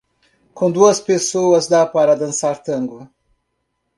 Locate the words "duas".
0.71-0.99